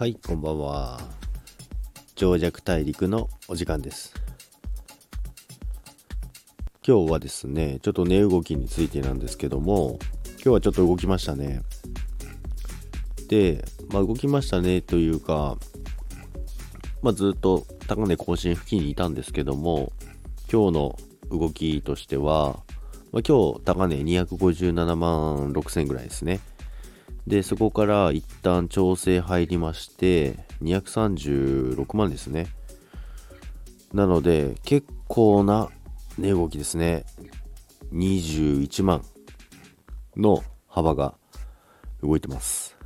[0.00, 0.98] はい、こんばんは。
[2.14, 4.14] 長尺大陸のお時間です。
[6.82, 9.98] 今日はですね、ちょっと値動きについてなんですけども、
[10.36, 11.60] 今日はちょっと動きましたね。
[13.28, 13.62] で、
[13.92, 15.58] まあ、動きましたねというか、
[17.02, 19.92] まあ、ずっと高値更新付近にいたんですけども、
[20.50, 20.98] 今日の
[21.30, 22.60] 動きとしては、
[23.12, 26.40] まあ、今日高値257万6000ぐらいですね。
[27.26, 32.48] で、そこから一旦調整入りまして、236万ですね。
[33.92, 35.68] なので、結構な
[36.18, 37.04] 値動きですね。
[37.92, 39.04] 21万
[40.16, 41.14] の幅が
[42.02, 42.76] 動いてます。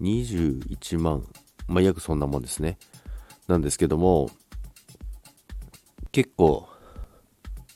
[0.00, 1.24] 21万、
[1.68, 2.78] まあ、約そんなもんですね。
[3.46, 4.30] なんですけども、
[6.12, 6.68] 結構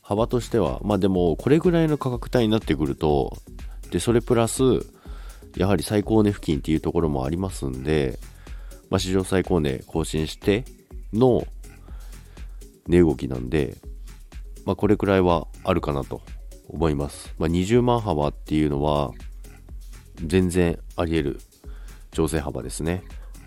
[0.08, 3.36] 幅としては、まあでも、これぐらいの価格帯になってくると、
[3.90, 4.62] で、それプラス、
[5.54, 8.18] やはり最高値付近っていうところもありますんで、
[8.88, 10.64] まあ、史上最高値更新して
[11.12, 11.46] の
[12.86, 13.76] 値動きなんで、
[14.64, 16.22] まあ、これくらいはあるかなと
[16.70, 17.34] 思います。
[17.38, 19.10] まあ、20万幅っていうのは、
[20.24, 21.40] 全然あり得る
[22.12, 23.02] 調整幅ですね。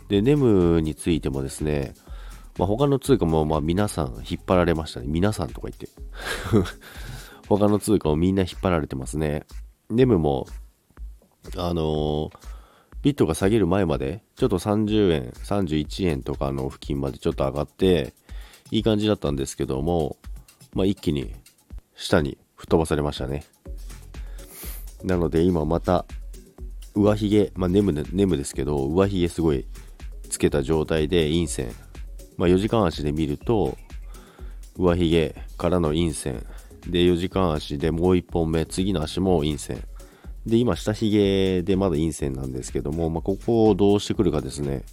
[0.09, 1.95] で、ネムについてもですね、
[2.61, 5.07] まあ、他の通貨もまあ皆さん引っ張られましたね。
[5.07, 5.89] 皆さんとか言って。
[7.49, 9.47] 他の通貨もみんな引っ張られてますね。
[9.89, 10.45] ネムも、
[11.57, 12.31] あのー、
[13.01, 18.13] ビットが下げる前まで、ちょっと30円、31円とかの付近までちょっと上がって、
[18.69, 20.17] いい感じだったんですけども、
[20.75, 21.33] まあ、一気に
[21.95, 23.43] 下に吹っ飛ばされましたね。
[25.03, 26.05] なので今また、
[26.93, 29.65] 上髭、まあ、ネム、ネムですけど、上髭すごい
[30.29, 31.73] つけた状態で陰線
[32.37, 33.77] まあ、4時間足で見ると、
[34.77, 36.45] 上髭からの陰線。
[36.87, 39.83] で、4時間足でもう1本目、次の足も陰線。
[40.45, 44.83] で、今、下髭でまだ陰線なんですけども、まあ、ここをどうしてくるかですね。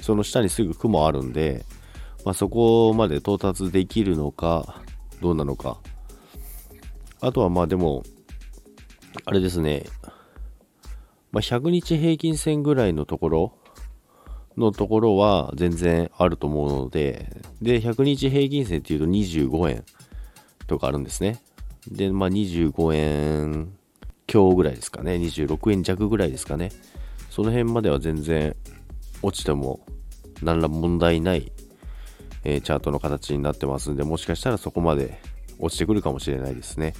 [0.00, 1.64] その下にすぐ雲あるんで、
[2.24, 4.82] まあ、そこまで到達できるのか、
[5.20, 5.78] どうなのか。
[7.20, 8.02] あとはまあでも、
[9.26, 9.84] あれですね、
[11.32, 13.52] まあ、100日平均線ぐらいのところ
[14.60, 19.84] のところは全然あると思うので、で、100日平均線っていうと25円
[20.66, 21.40] とかあるんですね。
[21.90, 23.72] で、まあ25円
[24.26, 25.14] 強ぐらいですかね。
[25.14, 26.70] 26円弱ぐらいですかね。
[27.30, 28.54] その辺までは全然
[29.22, 29.80] 落ちても
[30.42, 31.50] 何ら問題ない、
[32.44, 35.20] えー、チャートの形になってますんで、もしかしたらそこまで
[35.58, 36.94] 落ちてくるかもしれないですね。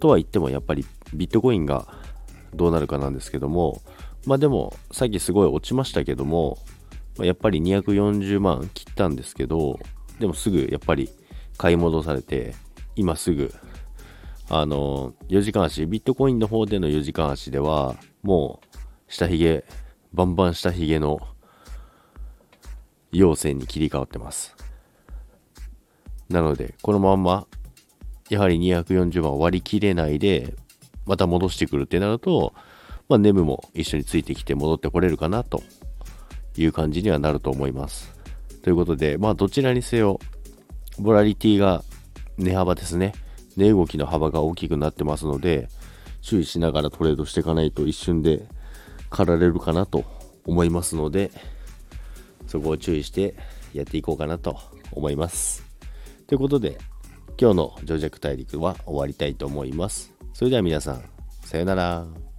[0.00, 1.86] とは言ってもやっぱりビットコインが
[2.54, 3.80] どうなるかなんですけども、
[4.26, 6.58] まあでも、さっきすごい落ちましたけども、
[7.18, 9.78] やっぱり240万切ったんですけど、
[10.20, 11.10] でもすぐやっぱり
[11.58, 12.54] 買い戻されて、
[12.94, 13.52] 今すぐ、
[14.48, 19.64] あの、4時間足、ビットコインの方での4時間足では、もう、下髭、
[20.12, 21.20] バンバン下髭の
[23.12, 24.56] 陽線に切り替わってます。
[26.28, 27.46] なので、このまんま、
[28.30, 30.54] やはり240万割り切れないで、
[31.06, 32.54] また戻してくるってなると、
[33.12, 35.62] まあ、ネムも一緒についてきて戻ってこれるかなと
[36.56, 38.10] いう感じにはなると思います。
[38.62, 40.18] ということで、まあ、どちらにせよ、
[40.98, 41.84] ボラリティが
[42.38, 43.12] 値幅ですね。
[43.58, 45.68] 値動きの幅が大きくなってますので、
[46.22, 48.46] 注意しながらトレードしていかないと一瞬で
[49.10, 50.04] 狩られるかなと
[50.46, 51.30] 思いますので、
[52.46, 53.34] そこを注意して
[53.74, 54.56] やっていこうかなと
[54.92, 55.62] 思います。
[56.26, 56.78] ということで、
[57.38, 60.14] 今日のジョジャク大陸は終わりたいと思います。
[60.32, 61.04] それでは皆さん、
[61.44, 62.31] さよなら。